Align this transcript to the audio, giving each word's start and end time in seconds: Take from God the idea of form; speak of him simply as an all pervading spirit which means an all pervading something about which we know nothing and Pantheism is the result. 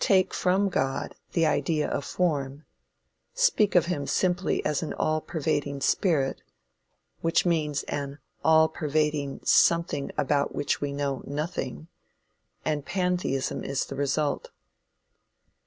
Take 0.00 0.32
from 0.32 0.70
God 0.70 1.14
the 1.32 1.44
idea 1.44 1.86
of 1.90 2.02
form; 2.06 2.64
speak 3.34 3.74
of 3.74 3.84
him 3.84 4.06
simply 4.06 4.64
as 4.64 4.82
an 4.82 4.94
all 4.94 5.20
pervading 5.20 5.82
spirit 5.82 6.40
which 7.20 7.44
means 7.44 7.82
an 7.82 8.18
all 8.42 8.68
pervading 8.70 9.40
something 9.44 10.12
about 10.16 10.54
which 10.54 10.80
we 10.80 10.92
know 10.92 11.22
nothing 11.26 11.88
and 12.64 12.86
Pantheism 12.86 13.62
is 13.64 13.84
the 13.84 13.96
result. 13.96 14.50